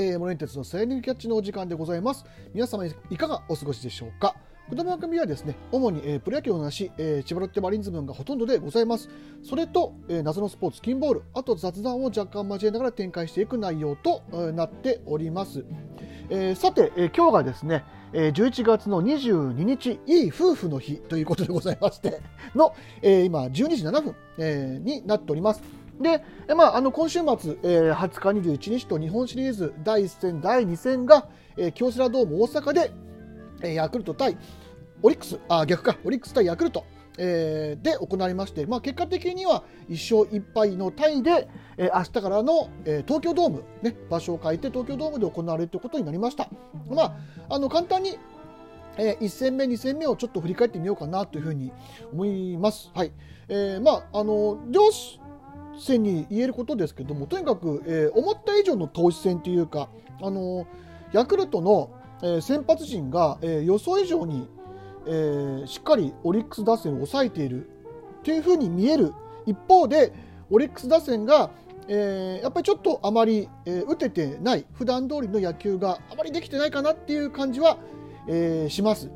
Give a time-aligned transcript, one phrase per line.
[0.00, 2.24] えー、モレンテツのサイニングキャッチのお時間でございます。
[2.54, 4.34] 皆様いかがお過ごしでしょうか？
[4.70, 9.10] この番組はですね、主に、えー、プロ野球の話、えー、千葉ロッテマリーンズ分がほとんどでございます。
[9.42, 15.64] それと、えー、謎のスポーツ、キンボール、あと雑談を若干交えながら展開していく内容と、えー、なっております。
[16.30, 22.22] えー、さて、えー、今日がですね、えー、11月の22日、いい夫婦の日ということでございまして、
[22.54, 25.62] の、えー、今、12時7分、えー、になっております。
[26.00, 32.92] で、まあ、あの今週末、えー、20日、21日と日本シリーズ第1戦、第2戦が、えー、京セラドーム大阪で、
[33.62, 34.36] えー、ヤクルト対
[35.02, 36.84] オリックス、あ逆か、オリックス対ヤクルト、
[37.18, 46.48] えー、で行われまして、まあ、結果的には1勝1敗のタイで、えー、明日からの、えー、東京ドーム、ね、場所を変えて東京ドームで行われるということになりました。
[46.88, 47.16] まあ、
[47.50, 48.18] あの簡単に
[48.96, 51.72] えー、1戦目、2戦目をちょっと振り返ってみようかなというふうに
[52.12, 52.90] 思います。
[52.92, 53.12] はい
[53.48, 54.90] えーまあ、あの両
[55.80, 59.88] 戦に言えることですけどもとにかく、えー、思った以上の投手戦というか、
[60.22, 60.66] あの
[61.12, 61.90] ヤクルトの、
[62.22, 64.48] えー、先発陣が、え、予想以上に、
[65.06, 67.68] え、しっかりオリックス打線を抑えている
[68.22, 69.12] というふうに見える
[69.46, 70.12] 一方で
[70.50, 71.50] オリックス打線が、
[71.88, 77.78] え、やっぱりちょっとあまり、え、打ててない普段通りの野球があまりできてないかなっていう感じは、
[78.28, 79.10] え、します。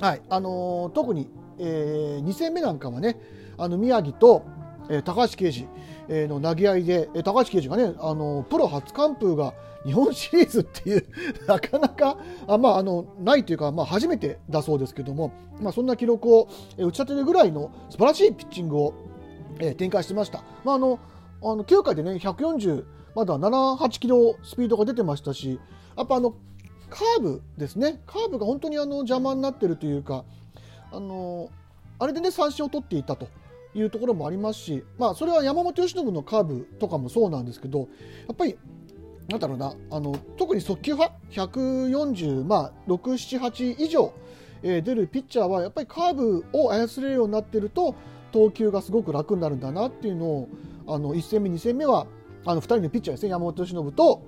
[0.00, 3.18] はいあの、特に、えー、2戦目なんかはね
[3.58, 4.44] あの宮城と、
[4.88, 5.68] えー、高橋奎二、
[6.08, 11.06] えー、の投げ合いで、えー、高橋奎二がねあのプロ初完封が日本シリーズっていう
[11.46, 18.94] なかなかあ、まあ、あのないというか、まあ、初めてだそうですけども、まあ、そんな記録を、えー、打ち立てるぐらいの素晴らしいピッチングを、
[19.60, 20.42] えー、展開してました。
[20.64, 20.98] まあ、あの
[21.42, 25.58] あの9回でね140まだ7、8キロスピードが出てましたし
[25.96, 26.34] やっぱあの
[26.90, 30.24] カーブですねカーブが本当にあの邪魔になってるというか
[30.92, 31.48] あの
[31.98, 33.28] あれでね三振を取っていたと
[33.76, 37.84] いうところもありますし、まあ、それは山本由伸のカーブとかもそうなんですけどや
[38.32, 38.56] っぱり
[39.28, 44.12] なんだろうなあの特に速球派140、まあ、6、7、8以上、
[44.62, 47.94] えー、出るピッチャーはやっぱりカーブを操れるようになってると
[48.32, 50.48] 投球がすごく楽になるんだなっていうのを
[50.86, 52.06] あの1戦目、2戦目は
[52.44, 54.22] あの2人のピッチャーですね山本由伸と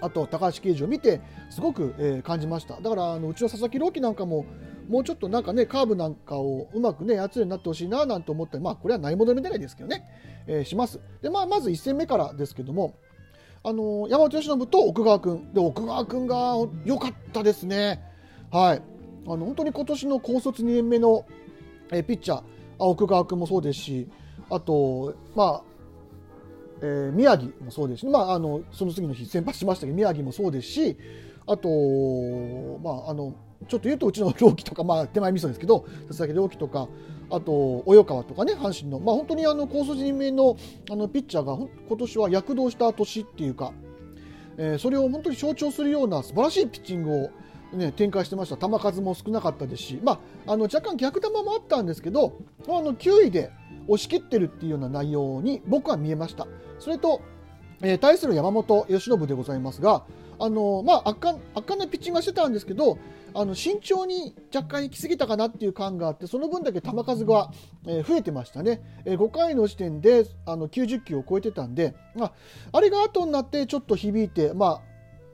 [0.00, 1.20] あと高橋奎二を見て
[1.50, 2.80] すごく、えー、感じました。
[2.80, 4.44] だからあのうちの佐々木朗希なんかも
[4.88, 10.04] もうちょっとなんかねカーブなんかをうまくね操るようになってほしいななんて思ってまあこれはないもの見ないですけどね、
[10.46, 11.00] えー、します。
[11.22, 12.94] で、まあ、まず1戦目からですけども
[13.62, 16.54] あのー、山本由伸と奥川君で奥川君が
[16.84, 18.02] 良かったですね。
[18.50, 18.82] はい。
[19.28, 21.26] あの本当に今年の高卒2年目の、
[21.90, 22.42] えー、ピッチャー。
[22.78, 24.08] 奥川君もそうですし
[24.50, 25.76] あとまあ
[26.82, 30.98] えー、宮城もそうですし、まあ、あのその次の日先発しましたけど宮城もそうですし
[31.46, 31.68] あと、
[32.82, 33.34] まあ、あの
[33.68, 36.88] ちょっと言うとうちの朗希とか、 まあ、手前味噌ですけど佐々木朗希とか
[37.30, 40.56] あと及川とかね阪神の、まあ、本当にあの高卒人名の
[40.90, 41.56] あのピッチャーが
[41.88, 43.72] 今年は躍動した年っていうか、
[44.56, 47.30] えー、それを本当に象徴するような素晴らしいピッチングを、
[47.72, 52.34] ね、展開してました球数も少なかったですし、まあ、あの若干逆球もあったんですけど
[52.68, 53.50] あの9位で
[53.88, 56.46] 押し切ってるっていうような内容に僕は見えました。
[56.78, 57.22] それと、
[57.82, 60.04] えー、対する山本由伸でございますが、
[60.38, 62.98] あのまあ、圧巻圧巻のピッチングはしてたんですけど、
[63.34, 67.50] あの慎重に若干行き過ぎたかなっていう感があって、その分だけ球数が、
[67.86, 72.32] えー、増えてましたね、えー、5回の時点であの90球を超えてたんで、まあ、
[72.72, 74.80] あれが後になってちょっと響いて、まあ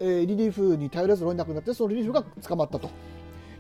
[0.01, 2.91] えー、リリーフに頼らざるを得なくなって、そのリリーフが捕まったと。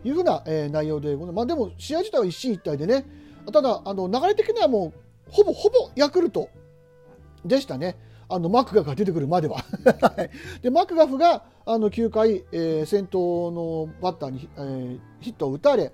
[0.04, 3.04] いうふうな、えー、内容で、まあ、でも試合自体は一進一退でね、
[3.52, 5.00] ただあの流れ的にはもう
[5.30, 6.48] ほぼほぼヤクルト
[7.44, 7.96] でしたね。
[8.32, 9.62] あのマクガフが出てくるまでは。
[10.62, 15.92] でマクガフがあの9回、えー、先頭のバッターに、えー、ヒットを打たれ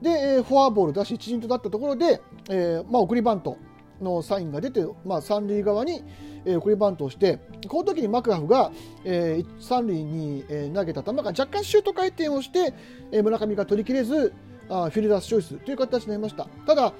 [0.00, 3.58] で、えー、フォアボール出し1陣となったところで、えーまあ、送りバント
[4.00, 6.02] のサインが出て、まあ、三塁側に、
[6.46, 7.38] えー、送りバントをして
[7.68, 8.72] この時にマクガフが、
[9.04, 12.72] えー、三塁に、えー、投げた球が若干シュート回転をして、
[13.12, 14.32] えー、村上が取りきれず
[14.68, 16.48] あフィルダースチョイスという形になりました。
[16.66, 16.92] ただ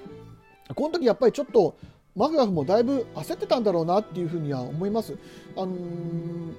[0.75, 1.77] この時やっぱりちょっと
[2.17, 5.17] マクガフもだいぶ焦ってたんだろうなっていうふうには思います。
[5.57, 6.55] あのー、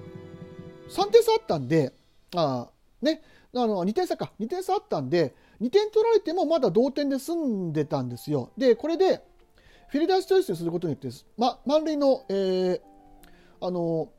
[0.89, 1.93] 3点差あったんで、
[2.35, 2.69] あ
[3.01, 3.21] ね、
[3.55, 8.51] あの2点差か、2点差あったんで、2点取られてもまだ同点で済んでたんですよ。
[8.57, 9.23] で、これで、
[9.89, 12.81] フィルダースチョイスすることによって、ま、満塁の、えー、
[13.61, 14.09] あの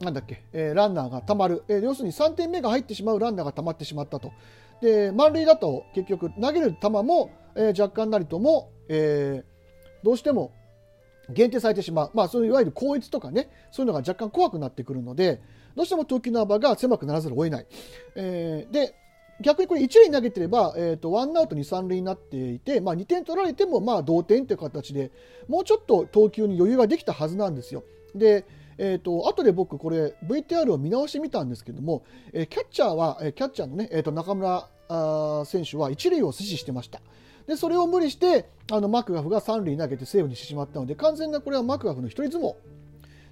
[0.00, 4.32] ー、なんだっけ、えー、ランナーがたまる、えー、要するに3点目が入ってしまうランナーがたまってしまったと。
[4.80, 9.55] で、満塁だと結局投げる球も、えー、若干なりとも、えー、
[10.06, 10.52] どうしても
[11.30, 15.42] 限定されてしまう、まあ、そういわゆる効率とかね、そういうのが若干怖くなってくるので、
[15.74, 17.66] どうしても投球の幅が狭くならざるを得ない。
[18.14, 18.94] えー、で、
[19.40, 25.10] 逆にこれ1塁投げてれば、えーと、ワンアウトに3塁になっていて、まあ、2点取られてもまあ同点という形で
[25.48, 27.82] もうちょっと投球に余裕ができたはずなんですよ。
[28.14, 28.46] で、
[28.78, 37.00] えーと、後で僕これ VTR を見直してみたんですけども、えー、キャッチャーは、えー、キャッチャーのね、えーと、中村あ選手は一塁を阻止してました。
[37.46, 42.54] でそれを無理してあのマクガフが三塁投げてセーフにしてしまったので完全なこれはマクガフの一人相撲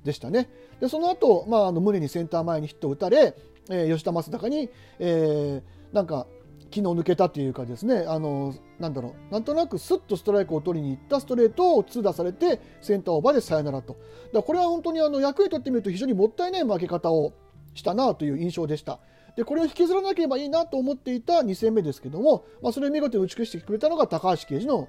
[0.04, 0.50] でしたね。
[0.80, 3.34] でその後、まあ、あの胸にセンター前にヒットを打たれ、
[3.70, 6.26] えー、吉田正尚に、えー、なんか
[6.70, 13.96] 気の抜けたというかですねあのなんだろうなんとなくスッとストライクを取りに行ったストレートを痛打されてセンターオーバーでサヨナラと
[14.32, 17.32] だこれは本当にあの役にとってみると非常にもったいない負け方を
[17.74, 18.98] したなという印象でした
[19.36, 24.88] でこれを引きずらなければいいなと思っていた2戦目ですけども、まあ、それを見事に打ち消してくれたのが高橋奎二の、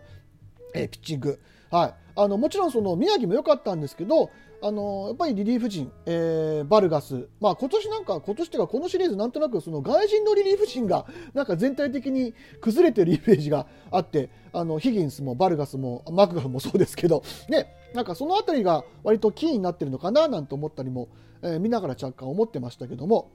[0.73, 1.39] えー、ピッチング、
[1.71, 4.29] はい、あのもちろんその宮城も良かったんですけど
[4.61, 11.05] あのやっぱりリリーフ陣、えー、バルガス、まあ今年なんか、今年というかこのシリーズなんとなくその外人のリリーフ陣が
[11.35, 21.09] なんか全体的に崩れてるイメージがあって、あのヒギンスもバルガスもマクガフもそうですけど、ね、なんかその辺りが割とキーになってるのかななんて思ったりも、
[21.43, 23.31] えー、見ながら若干思ってましたけども、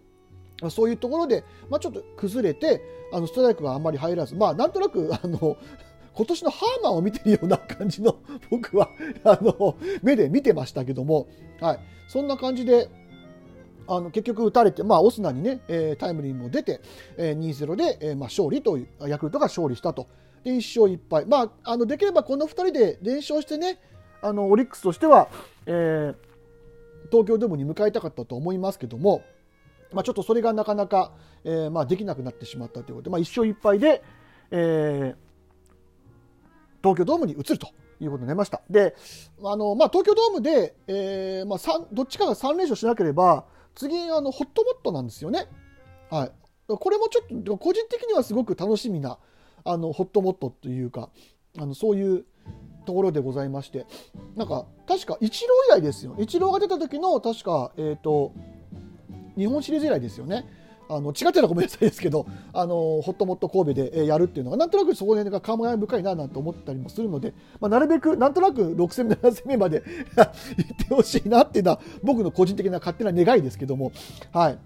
[0.68, 5.56] そういうところで、まあ、ちょっと崩れて、あのストライクがあんまり入らず、まあ、なんとなくあの
[6.12, 8.16] 今年のハーマンを見てるような感じの
[8.50, 8.90] 僕は
[9.24, 11.28] あの目で見てましたけども、
[11.60, 11.78] はい、
[12.08, 12.88] そんな感じで
[13.86, 16.80] あの結局打たれて、まあ、オスナにね、えー、タイムリーも出て、
[17.16, 20.06] えー、2-0で、えーまあ、勝利とヤクルトが勝利したと。
[20.44, 23.78] で1勝1敗、まあ、あのできればこの2人で連勝してね
[24.22, 25.28] あのオリックスとしては、
[25.66, 26.14] えー、
[27.10, 29.22] 東京ドームに向かいたかったと思いますけども、
[29.92, 31.12] まあ、ちょっとそれがなかなか、
[31.44, 34.02] えーまあ、できなくなってしまったということで、まあ、1勝1敗で、
[34.50, 35.16] えー、
[36.82, 37.68] 東京ドームに移ると
[38.00, 38.62] いうことになりました。
[38.70, 38.94] で、
[39.44, 43.44] あの、まあ、東京ドームで、えー、まあ、どっちかが3連勝しなければ、
[43.74, 45.46] 次、あの、ホットモットなんですよね。
[46.10, 46.32] はい。
[46.66, 49.18] これもちょっと、個人的にはすごく楽しみな、
[49.64, 51.10] あの、ホットモットというか、
[51.58, 52.24] あの、そういう
[52.86, 53.86] ところでございまして、
[54.36, 56.16] なんか、確か、イチロー以来ですよ。
[56.18, 58.32] イチローが出た時の、確か、えっ、ー、と、
[59.36, 60.46] 日本シリーズ以来ですよね。
[60.90, 69.84] あの違ってたらごめんなさいですけどあのホットモット神戸でやるっていうのがなんとなくそこら辺が考え深いななんて思ったりもするので、まあ、なるべくなんとなく6戦目7戦目まで
[70.18, 73.92] 行ってほしいなっていうのは僕の個人的な勝手な願いですけども。
[74.32, 74.58] はい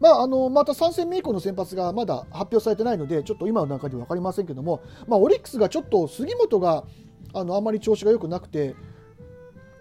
[0.00, 6.84] まあ、あのまた3戦目以降の先発がまだ発表されてないのでちょっと今の中では分かりませんけども、まあ、オリックスがちょっと杉本が
[7.34, 8.74] あのあんまり調子が良くなくて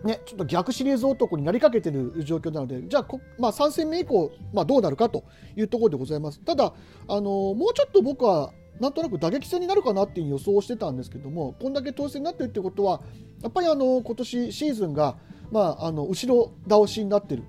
[0.04, 3.08] ね、ちょっと逆シリーズ男になりかけている状況なので、じゃあ、
[3.38, 5.24] まあ、3戦目以降、まあ、どうなるかと
[5.56, 6.40] いうところでございます。
[6.40, 6.74] ただ、
[7.08, 13.02] あのもうちょっと僕は、なんとなく打撃戦になるかなっていう予想をしてたんですけども、こんだけ投戦になってるってことは、
[13.44, 15.18] やっぱりあの今年シーズンが、
[15.52, 17.44] まあ、あの後ろ倒しになっている。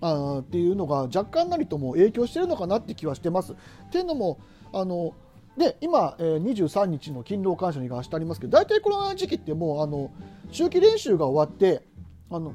[0.00, 3.52] あっていうのが若干なりとも影響してるのかなって気はしてます。
[3.52, 3.56] っ
[3.92, 4.40] ていうのも
[4.72, 5.14] あの
[5.56, 10.10] で今、えー、23日の勤労感謝にが明日ありますけど大体この時期ってもうあの
[10.48, 11.86] 秋季練習が終わって
[12.30, 12.54] あの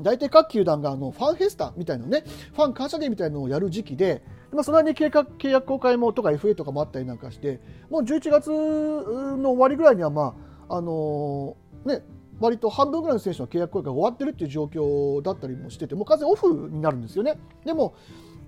[0.00, 2.24] 大体各球団があのファンフェスタみたいなね
[2.54, 10.34] ファン感謝デーみたいなのをやる時期で、まあ、その間に契約契約公開もとか FA とかもあったりなんかしてもう11月の終わりぐらいにはま
[10.68, 12.02] ああのー、ね
[12.38, 17.38] 割と半分ぐらいの選手の契約公開が終わってるっていう状況だったりもしててもう完全オフになるんですよね。
[17.64, 17.94] でも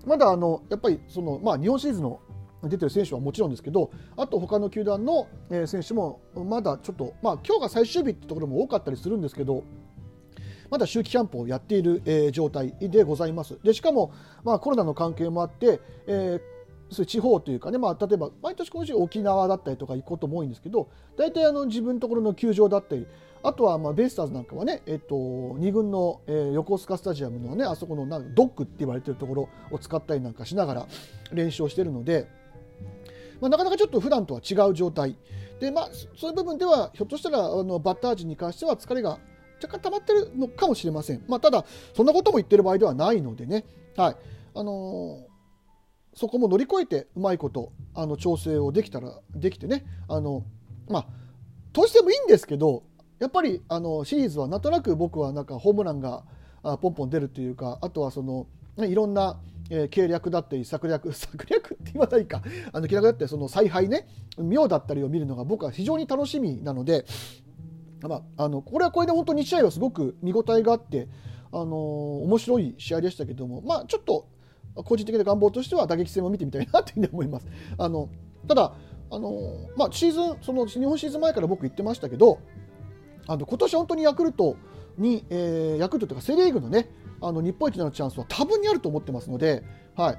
[0.05, 2.19] まだあのやっぱりその、まあ、日本シリーズの
[2.63, 5.27] 出てる選手はもちろんですけどあと他の球団の
[5.65, 9.63] 選手もまだちょっと、まあ、今日が最終日ってところも多かったりするんですけど
[10.69, 13.57] まだ秋季キャンプをやっている、えー、状態でございます。
[13.63, 14.13] でしかも、
[14.43, 23.07] まあ、コロナの関係もあって、えー、そういう地方というかね、まあ、例えば毎年今年沖縄だったりとか行くことも多いんですけど大体あの自分のところの球場だったり
[23.41, 30.87] あとはまあベイスターズなんかはね、えっと、2軍の、えー、横須賀スタジアムのねあそこのなんドックって言われてるところを使ったりなんかしながら
[31.31, 32.38] 練習をしているので。
[33.41, 35.15] まあ、なかなかちょっと普段とは違う状態。
[35.59, 39.19] で、まあ、そういう部分ではひょっとしたらあのバッター陣に関しては疲れが
[39.61, 43.65] 若干溜まってるのかもしれません、まあ、ただそんなことも言ってる場合ではないのでね、
[43.97, 44.15] はい。
[44.55, 49.85] あのー、そこも乗り越えてうまいことあの調整をできたらできてね。
[50.07, 50.43] あの
[50.87, 51.05] まあ
[51.71, 52.83] 投資でもいいんですけど
[53.19, 56.23] やっぱりあのシリーズはなんとなく僕はなんかホームランが
[56.81, 64.07] ポンポン出るというかあとはそのいろんなえー、計略だったり策略 策略って言わないかあの計略だったりその采配ね
[64.37, 67.05] 妙だったりを見るのが僕は非常に楽しみなので、
[68.01, 71.07] まあ、あのこれはこれで本当に2試合はすごく見応えがあって、
[71.51, 74.27] あのー、面白い試合でしたけども、まあ、ちょっと
[74.75, 77.47] 個人的な願望としては打撃戦を見てみたいなというふうに思います。
[77.77, 78.09] あの
[78.47, 78.73] ただ
[79.11, 82.39] あの、まあ、シーズンその日本シーズン前から僕言ってましたけど
[83.27, 84.55] あの今年本当にヤクルト
[84.97, 86.89] に、えー、ヤクルトというかセ・リーグのね
[87.21, 89.63] あの日本一になるチャンスは多分にあると思ってますので、
[89.95, 90.17] はい、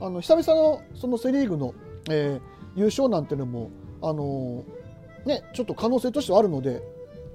[0.00, 1.74] あの久々のそのセ・リーグの、
[2.10, 3.70] えー、優勝なんていうのも、
[4.02, 6.82] あのー、ね、ちょっと可能性としてはあるので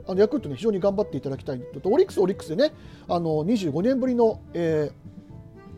[0.08, 2.74] あのヤクルトに非常に頑張っていただきたいとオリックスオリックスでね
[3.08, 4.92] あの25年ぶりの、え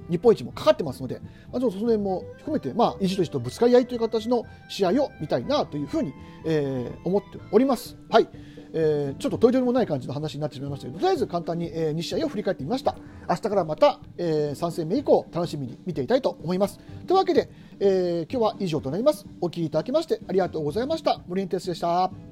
[0.08, 1.20] ー、日本一もかかってますので、
[1.52, 6.14] まあ、その辺も含めて、まあ、意地と意地とぶつかり合いという形の試合を見たいなというふうに、
[6.46, 7.98] えー、思っております。
[8.10, 8.28] はい
[8.74, 12.96] えー、ちょっとどいどりもない感じの話になってしまいましたけどとりあえず簡単に、えー、2試合を振り返ってみました。
[13.28, 16.80] 明日からまた、えー、3戦目以降楽しみに見ていたいと思います。
[17.08, 17.50] というわけで、
[17.80, 19.26] えー、今日は以上となります。
[19.42, 21.22] お聴きいただきましてありがとうございました。
[21.28, 22.29] 森ンテスでした。